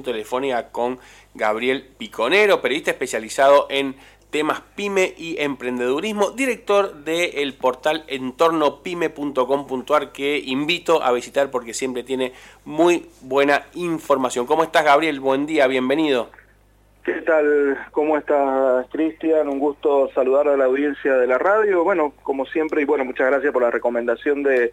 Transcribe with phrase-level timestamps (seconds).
[0.00, 0.98] telefónica con
[1.34, 3.94] Gabriel Piconero, periodista especializado en
[4.30, 12.32] temas pyme y emprendedurismo, director del portal entornopyme.com.ar que invito a visitar porque siempre tiene
[12.64, 14.46] muy buena información.
[14.46, 15.20] ¿Cómo estás Gabriel?
[15.20, 16.30] Buen día, bienvenido.
[17.04, 17.76] ¿Qué tal?
[17.90, 19.48] ¿Cómo estás, Cristian?
[19.48, 21.84] Un gusto saludar a la audiencia de la radio.
[21.84, 24.72] Bueno, como siempre, y bueno, muchas gracias por la recomendación de,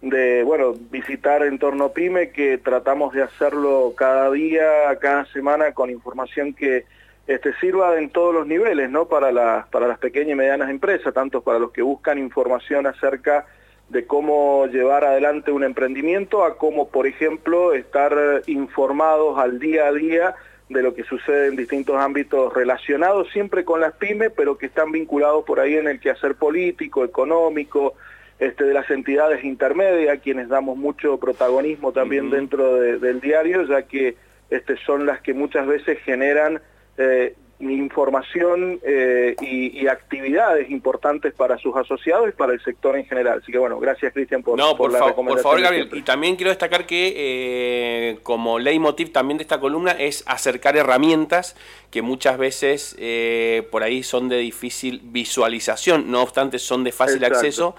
[0.00, 6.52] de bueno, visitar Entorno Pyme, que tratamos de hacerlo cada día, cada semana, con información
[6.52, 6.84] que
[7.26, 9.06] este, sirva en todos los niveles, ¿no?
[9.06, 13.46] Para, las para las pequeñas y medianas empresas, tanto para los que buscan información acerca
[13.88, 19.92] de cómo llevar adelante un emprendimiento, a cómo, por ejemplo, estar informados al día a
[19.92, 20.34] día
[20.68, 24.92] de lo que sucede en distintos ámbitos relacionados siempre con las pymes, pero que están
[24.92, 27.94] vinculados por ahí en el quehacer político, económico,
[28.38, 34.16] este, de las entidades intermedias, quienes damos mucho protagonismo también dentro del diario, ya que
[34.50, 36.60] este, son las que muchas veces generan
[36.98, 43.40] eh, información eh, y, actividades importantes para sus asociados y para el sector en general.
[43.42, 46.50] Así que bueno, gracias Cristian por, no, por, la Por favor, Gabriel, y también quiero
[46.50, 51.56] destacar que eh, como leitmotiv también de esta columna es acercar herramientas
[51.90, 57.24] que muchas veces eh, por ahí son de difícil visualización, no obstante son de fácil
[57.24, 57.76] acceso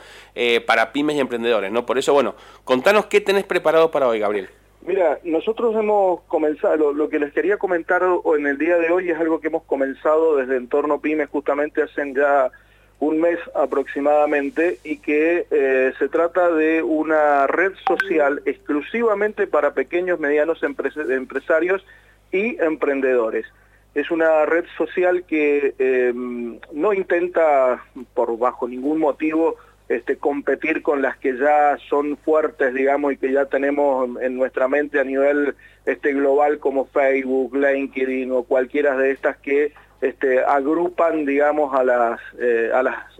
[0.65, 1.71] para pymes y emprendedores.
[1.71, 1.85] ¿no?
[1.85, 4.49] Por eso, bueno, contanos qué tenés preparado para hoy, Gabriel.
[4.85, 8.03] Mira, nosotros hemos comenzado, lo, que les quería comentar
[8.37, 12.13] en el día de hoy es algo que hemos comenzado desde Entorno Pymes justamente hace
[12.13, 12.51] ya
[12.99, 20.19] un mes aproximadamente y que eh, se trata de una red social exclusivamente para pequeños,
[20.19, 21.83] medianos empresarios
[22.31, 23.47] y emprendedores.
[23.95, 29.55] Es una red social que em, no intenta, por bajo ningún motivo,
[29.87, 34.67] este, competir con las que ya son fuertes, digamos, y que ya tenemos en nuestra
[34.67, 35.55] mente a nivel
[35.85, 42.19] este, global como Facebook, LinkedIn o cualquiera de estas que este, agrupan, digamos, a las,
[42.39, 42.71] eh,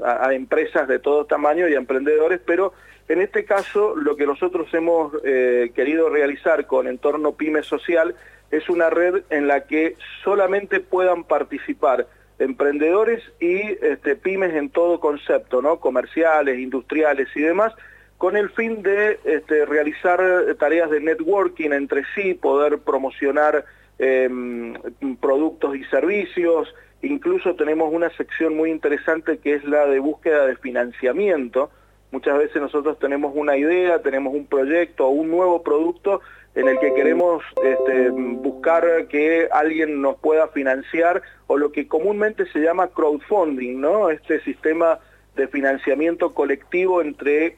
[0.03, 2.73] a empresas de todo tamaño y a emprendedores, pero
[3.07, 8.15] en este caso lo que nosotros hemos eh, querido realizar con Entorno Pyme Social
[8.51, 12.07] es una red en la que solamente puedan participar
[12.39, 15.79] emprendedores y este, pymes en todo concepto, ¿no?
[15.79, 17.73] comerciales, industriales y demás,
[18.17, 20.21] con el fin de este, realizar
[20.57, 23.65] tareas de networking entre sí, poder promocionar
[23.99, 24.73] em,
[25.19, 30.55] productos y servicios, incluso tenemos una sección muy interesante que es la de búsqueda de
[30.57, 31.69] financiamiento,
[32.15, 36.21] muchas veces nosotros tenemos una idea, tenemos un proyecto o un nuevo producto
[36.55, 42.45] en el que queremos este, buscar que alguien nos pueda financiar o lo que comúnmente
[42.53, 44.09] se llama crowdfunding, ¿no?
[44.09, 44.99] Este sistema
[45.35, 47.57] de financiamiento colectivo entre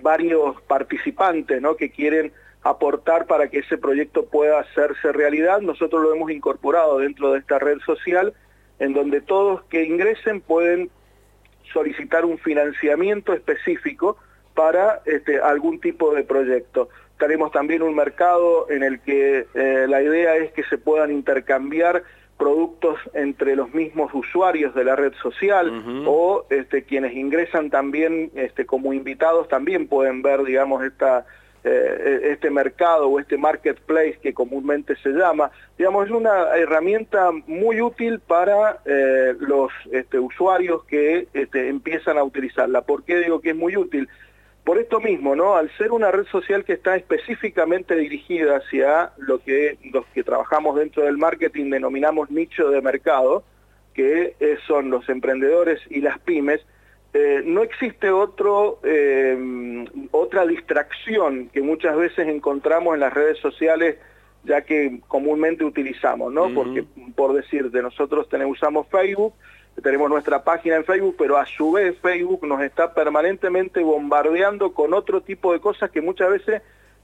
[0.00, 1.74] varios participantes, ¿no?
[1.74, 2.32] Que quieren
[2.62, 5.60] aportar para que ese proyecto pueda hacerse realidad.
[5.60, 8.32] Nosotros lo hemos incorporado dentro de esta red social
[8.78, 10.88] en donde todos que ingresen pueden
[11.72, 14.16] solicitar un financiamiento específico
[14.54, 16.88] para este, algún tipo de proyecto.
[17.18, 22.02] Tenemos también un mercado en el que eh, la idea es que se puedan intercambiar
[22.36, 28.66] productos entre los mismos usuarios de la red social o este, quienes ingresan también este,
[28.66, 31.24] como invitados también pueden ver, digamos, esta,
[31.64, 35.52] eh, este mercado o este marketplace que comúnmente se llama.
[35.78, 42.24] Digamos, es una herramienta muy útil para eh, los este, usuarios que este, empiezan a
[42.24, 42.82] utilizarla.
[42.82, 44.08] ¿Por qué digo que es muy útil?
[44.64, 45.54] Por esto mismo, ¿no?
[45.54, 50.74] Al ser una red social que está específicamente dirigida hacia lo que los que trabajamos
[50.74, 53.44] dentro del marketing denominamos nicho de mercado,
[53.94, 54.34] que
[54.66, 56.60] son los emprendedores y las pymes,
[57.14, 63.98] eh, no existe otro, eh, otra distracción que muchas veces encontramos en las redes sociales
[64.44, 66.52] ya que comúnmente utilizamos, ¿no?
[66.52, 66.84] Porque,
[67.14, 69.34] por decirte, nosotros tenemos, usamos Facebook,
[69.82, 74.94] tenemos nuestra página en Facebook, pero a su vez Facebook nos está permanentemente bombardeando con
[74.94, 76.62] otro tipo de cosas que muchas veces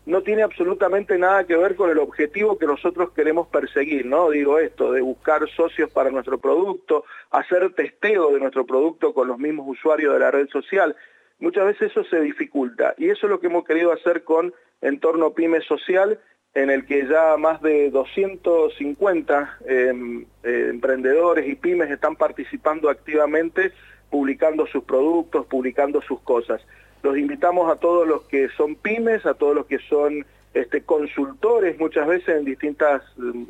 [0.09, 4.31] no tiene absolutamente nada que ver con el objetivo que nosotros queremos perseguir, ¿no?
[4.31, 9.39] Digo esto, de buscar socios para nuestro producto, hacer testeo de nuestro producto con los
[9.39, 10.97] mismos usuarios de la red social.
[11.41, 15.34] Muchas veces eso se dificulta y eso es lo que hemos querido hacer con Entorno
[15.34, 16.19] Pyme Social
[16.54, 23.72] en el que ya más de 250 em, eh, emprendedores y pymes están participando activamente,
[24.10, 26.60] publicando sus productos, publicando sus cosas.
[27.03, 31.78] Los invitamos a todos los que son pymes, a todos los que son este, consultores
[31.78, 33.03] muchas veces en, distintas,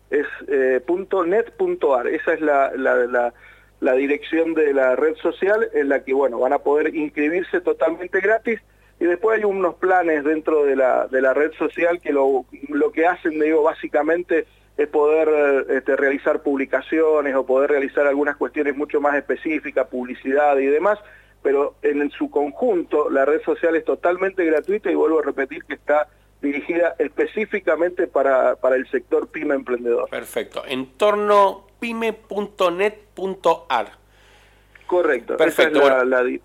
[0.09, 2.71] es eh, .net.ar, esa es la,
[3.81, 8.19] la dirección de la red social en la que, bueno, van a poder inscribirse totalmente
[8.19, 8.59] gratis
[9.01, 12.91] y después hay unos planes dentro de la, de la red social que lo, lo
[12.91, 14.45] que hacen, digo, básicamente
[14.77, 20.67] es poder este, realizar publicaciones o poder realizar algunas cuestiones mucho más específicas, publicidad y
[20.67, 20.99] demás,
[21.41, 25.73] pero en su conjunto la red social es totalmente gratuita y vuelvo a repetir que
[25.73, 26.07] está
[26.39, 30.11] dirigida específicamente para, para el sector pyme emprendedor.
[30.11, 30.61] Perfecto.
[30.67, 33.87] Entorno pyme.net.ar.
[34.85, 35.37] Correcto.
[35.37, 35.79] Perfecto.
[35.79, 36.39] Esa es la, la,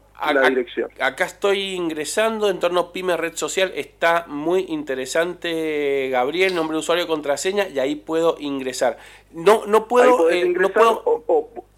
[0.49, 0.91] dirección.
[1.01, 7.69] Acá estoy ingresando, entorno pyme red social, está muy interesante, Gabriel, nombre de usuario, contraseña,
[7.69, 8.99] y ahí puedo ingresar.
[9.33, 11.23] No, no puedo, eh, no puedo.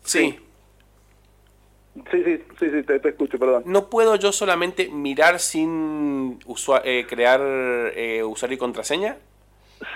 [0.03, 0.39] sí.
[2.13, 3.65] Sí, sí, sí, sí te, escucho, perdón.
[3.67, 6.39] ¿No puedo yo solamente mirar sin
[6.85, 9.17] eh, crear eh, usuario y contraseña?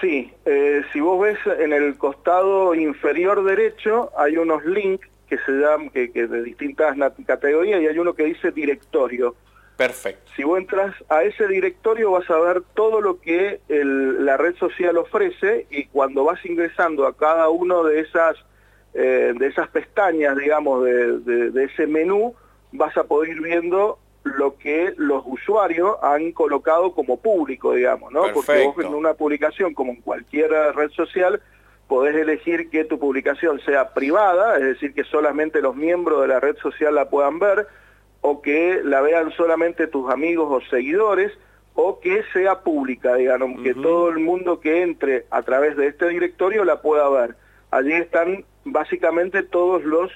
[0.00, 5.56] Sí, eh, si vos ves en el costado inferior derecho hay unos links que se
[5.56, 6.94] dan que, de distintas
[7.24, 9.34] categorías y hay uno que dice directorio.
[9.78, 10.30] Perfecto.
[10.36, 14.98] Si vos entras a ese directorio vas a ver todo lo que la red social
[14.98, 18.36] ofrece y cuando vas ingresando a cada uno de esas
[18.92, 22.34] eh, de esas pestañas, digamos, de, ese menú,
[22.72, 28.24] vas a poder ir viendo lo que los usuarios han colocado como público, digamos, ¿no?
[28.34, 31.40] Porque vos en una publicación, como en cualquier red social,
[31.92, 36.40] podés elegir que tu publicación sea privada, es decir, que solamente los miembros de la
[36.40, 37.66] red social la puedan ver,
[38.22, 41.32] o que la vean solamente tus amigos o seguidores,
[41.74, 46.08] o que sea pública, digamos, que todo el mundo que entre a través de este
[46.08, 47.36] directorio la pueda ver.
[47.70, 50.10] Allí están básicamente todos los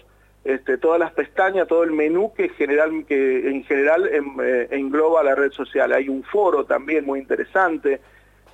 [0.45, 5.35] este, todas las pestañas, todo el menú que, general, que en general eh, engloba la
[5.35, 5.93] red social.
[5.93, 8.01] Hay un foro también muy interesante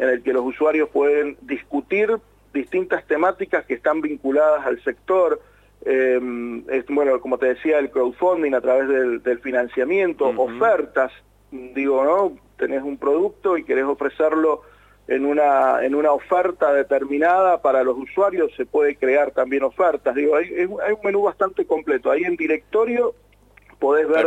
[0.00, 2.18] en el que los usuarios pueden discutir
[2.52, 5.40] distintas temáticas que están vinculadas al sector,
[5.84, 8.88] em, bueno, como te decía, el crowdfunding a través
[9.22, 11.12] del, financiamiento, ofertas,
[11.50, 12.38] digo, ¿no?
[12.56, 14.62] Tenés un producto y querés ofrecerlo
[15.08, 20.14] en una, en una oferta determinada para los usuarios, se puede crear también ofertas.
[20.14, 22.10] Digo, hay, hay un menú bastante completo.
[22.10, 23.14] Ahí en directorio
[23.82, 24.26] podés ver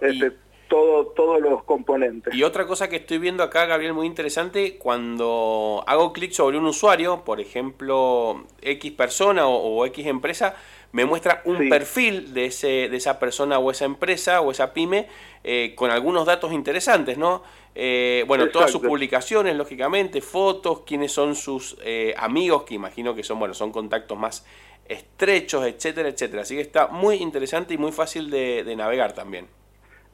[0.00, 0.32] Este,
[0.68, 2.34] todo, todos los componentes.
[2.34, 6.66] Y otra cosa que estoy viendo acá, Gabriel, muy interesante, cuando hago clic sobre un
[6.66, 10.56] usuario, por ejemplo, X persona o, X empresa,
[10.92, 15.08] me muestra un perfil de, ese, de esa persona o esa empresa o esa pyme
[15.44, 17.42] eh, con algunos datos interesantes, ¿no?
[17.78, 23.22] Eh, bueno, todas sus publicaciones, lógicamente, fotos, quiénes son sus eh, amigos, que imagino que
[23.22, 24.46] son, bueno, son contactos más
[24.88, 26.42] estrechos, etcétera, etcétera.
[26.42, 29.46] Así que está muy interesante y muy fácil de, navegar también.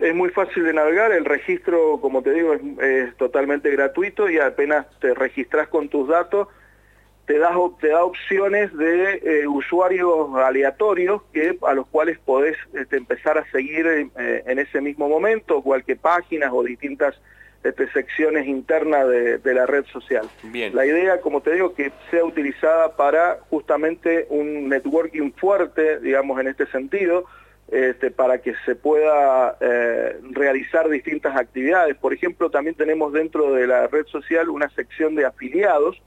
[0.02, 4.86] Es muy fácil de navegar, el registro, como te digo, es, totalmente gratuito y apenas
[5.00, 6.48] te registras con tus datos,
[7.26, 12.96] te da, te da opciones de eh, usuarios aleatorios que, a los cuales podés este,
[12.96, 17.14] empezar a seguir en ese mismo momento, cualquier páginas o distintas
[17.64, 20.28] este, secciones internas de, la red social.
[20.72, 26.48] La idea, como te digo, que sea utilizada para justamente un networking fuerte, digamos, en
[26.48, 27.24] este sentido,
[27.70, 29.81] este, para que se pueda eh,
[30.88, 31.96] distintas actividades.
[31.96, 36.00] Por ejemplo, también tenemos dentro de la red social una sección de afiliados,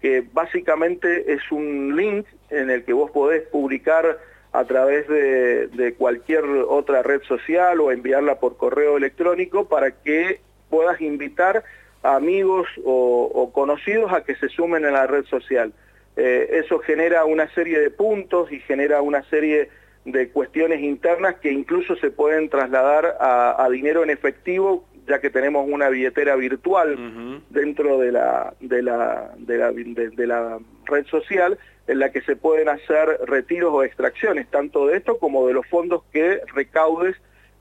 [0.00, 4.18] que básicamente es un link en el que vos podés publicar
[4.52, 10.40] a través de, de cualquier otra red social o enviarla por correo electrónico para que
[10.68, 11.64] puedas invitar
[12.02, 15.72] a amigos o, conocidos a que se sumen a la red social.
[16.16, 19.68] Eh, eso genera una serie de puntos y genera una serie
[20.04, 25.66] de cuestiones internas que incluso se pueden trasladar a, dinero en efectivo, ya que tenemos
[25.68, 31.98] una billetera virtual dentro de la, de, la, de, la, de la red social en
[31.98, 36.02] la que se pueden hacer retiros o extracciones, tanto de esto como de los fondos
[36.12, 37.16] que recaudes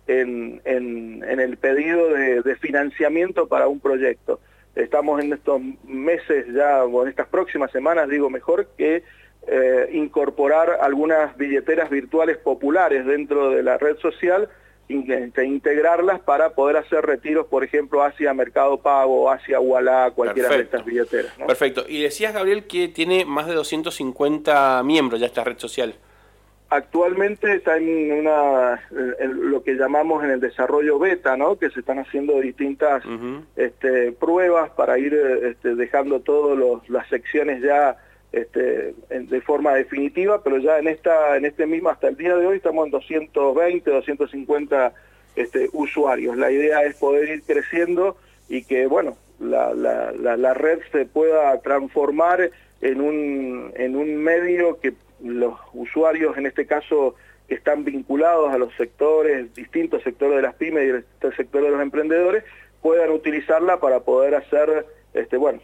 [0.10, 4.39] en, en, el pedido de, financiamiento para un proyecto.
[4.75, 9.03] Estamos en estos meses ya, o en estas próximas semanas, digo mejor, que
[9.48, 14.50] eh, incorporar algunas billeteras virtuales populares dentro de la red social,
[14.89, 20.62] e integrarlas para poder hacer retiros, por ejemplo, hacia Mercado Pago, hacia Walla, cualquiera de
[20.63, 21.31] estas billeteras.
[21.46, 21.86] Perfecto.
[21.88, 25.93] Y decías, Gabriel, que tiene más de 250 miembros ya esta red social.
[26.72, 31.58] Actualmente está en una lo que llamamos en el desarrollo beta, ¿no?
[31.58, 33.03] Que se están haciendo distintas
[33.55, 37.98] este, pruebas para ir este, dejando todas las secciones ya
[38.31, 42.45] este, de forma definitiva, pero ya en esta en este mismo hasta el día de
[42.45, 44.93] hoy estamos en 220, 250
[45.36, 46.38] este, usuarios.
[46.38, 48.17] La idea es poder ir creciendo
[48.48, 54.79] y que bueno la, la, la red se pueda transformar en un en un medio
[54.79, 54.93] que
[55.24, 57.15] los usuarios, en este caso
[57.48, 60.89] que están vinculados a los sectores, distintos sectores de las pymes y
[61.25, 62.43] el sector de los emprendedores,
[62.81, 65.59] puedan utilizarla para poder hacer, este, bueno,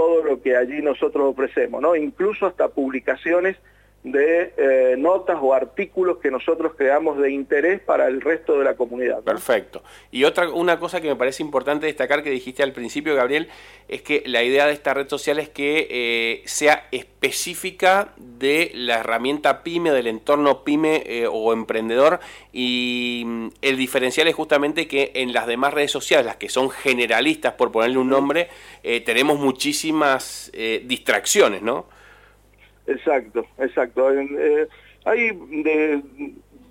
[0.00, 1.94] todo lo que allí nosotros ofrecemos, ¿no?
[1.94, 3.58] Incluso hasta publicaciones
[4.02, 8.74] de eh, notas o artículos que nosotros creamos de interés para el resto de la
[8.74, 9.22] comunidad.
[9.22, 9.82] Perfecto.
[10.10, 13.48] Y otra una cosa que me parece importante destacar que dijiste al principio, Gabriel,
[13.88, 19.00] es que la idea de esta red social es que eh, sea específica de la
[19.00, 22.20] herramienta pyme, del entorno pyme eh, o emprendedor
[22.54, 26.70] y mm, el diferencial es justamente que en las demás redes sociales, las que son
[26.70, 28.48] generalistas por ponerle un nombre,
[29.04, 30.50] tenemos muchísimas
[30.84, 31.84] distracciones, ¿no?
[32.86, 34.12] Exacto, exacto.
[34.12, 34.68] Eh,
[35.04, 36.02] hay de,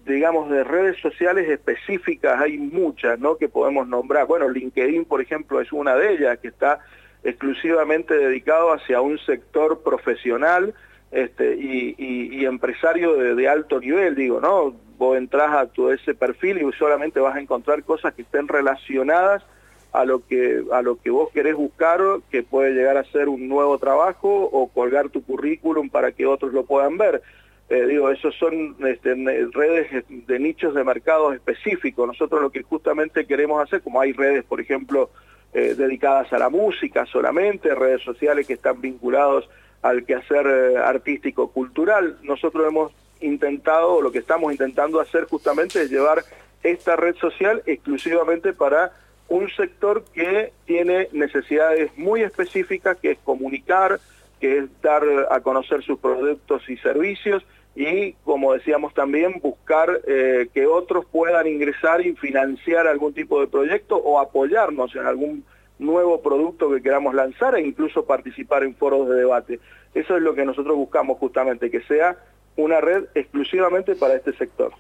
[0.06, 3.38] digamos, de redes sociales específicas, hay muchas, ¿no?
[3.38, 4.28] Que podemos nombrar.
[4.28, 6.80] Bueno, LinkedIn, por ejemplo, es una de ellas, que está
[7.24, 10.74] exclusivamente dedicado hacia un sector profesional
[11.12, 14.76] este, y, empresario de, alto nivel, digo, ¿no?
[14.98, 19.44] Vos entras a tu ese perfil y solamente vas a encontrar cosas que estén relacionadas
[19.92, 23.48] a lo que a lo que vos querés buscar, que puede llegar a ser un
[23.48, 27.22] nuevo trabajo o colgar tu currículum para que otros lo puedan ver.
[27.70, 29.14] Eh, digo, esos son este,
[29.54, 32.08] redes de nichos de mercados específicos.
[32.08, 35.12] Nosotros lo que justamente queremos hacer, como hay redes, por ejemplo,
[35.54, 39.50] eh, dedicadas a la música solamente, redes sociales que están vinculados
[39.82, 42.92] al quehacer eh, artístico cultural, nosotros hemos
[43.22, 46.24] intentado, lo que estamos intentando hacer justamente es llevar
[46.64, 48.92] esta red social exclusivamente para
[49.30, 54.00] un sector que tiene necesidades muy específicas, que es comunicar,
[54.40, 57.44] que es dar a conocer sus productos y servicios
[57.76, 63.48] y, como decíamos también, buscar eh, que otros puedan ingresar y financiar algún tipo de
[63.48, 65.46] proyecto o apoyarnos en algún
[65.78, 69.60] nuevo producto que queramos lanzar e incluso participar en foros de debate.
[69.94, 72.18] Eso es lo que nosotros buscamos justamente, que sea
[72.58, 74.74] una red exclusivamente para este sector.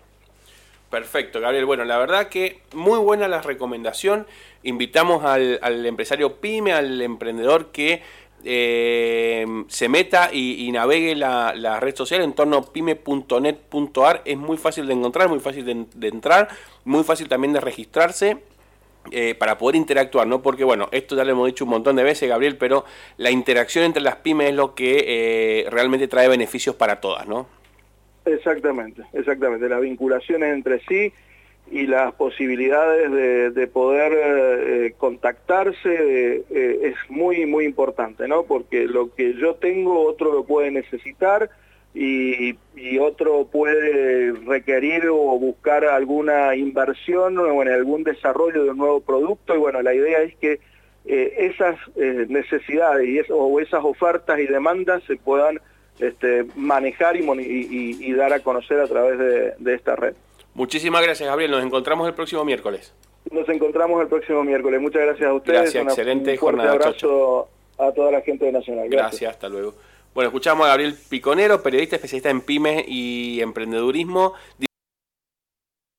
[0.89, 1.65] Perfecto, Gabriel.
[1.65, 4.25] Bueno, la verdad que muy buena la recomendación.
[4.63, 8.01] Invitamos al, empresario pyme, al emprendedor que
[8.43, 14.23] eh, se meta y, navegue la, red social en torno a pyme.net.ar.
[14.25, 16.49] Es muy fácil de encontrar, muy fácil de, entrar,
[16.85, 18.37] muy fácil también de registrarse.
[19.11, 20.41] Eh, para poder interactuar, ¿no?
[20.41, 22.83] Porque bueno, esto ya lo hemos dicho un montón de veces, Gabriel, pero
[23.17, 27.47] la interacción entre las pymes es lo que eh, realmente trae beneficios para todas, ¿no?
[28.33, 29.67] Exactamente, exactamente.
[29.69, 31.11] Las vinculaciones entre sí
[31.71, 38.43] y las posibilidades de, poder eh, contactarse eh, es muy, muy importante, ¿no?
[38.43, 41.49] Porque lo que yo tengo, otro lo puede necesitar
[41.93, 42.57] y,
[42.99, 49.55] otro puede requerir o buscar alguna inversión o en algún desarrollo de un nuevo producto.
[49.55, 50.59] Y bueno, la idea es que
[51.05, 55.59] eh, esas necesidades o esas ofertas y demandas se puedan
[55.99, 59.19] este, manejar y, dar a conocer a través
[59.59, 60.13] de, esta red.
[60.53, 61.51] Muchísimas gracias, Gabriel.
[61.51, 62.93] Nos encontramos el próximo miércoles.
[63.31, 64.81] Nos encontramos el próximo miércoles.
[64.81, 65.61] Muchas gracias a ustedes.
[65.61, 66.71] Gracias, excelente un jornada.
[66.71, 68.89] abrazo a toda la gente de Nacional.
[68.89, 69.31] Gracias.
[69.31, 69.73] hasta luego.
[70.13, 74.33] Bueno, escuchamos a Gabriel Piconero, periodista especialista en pymes y emprendedurismo.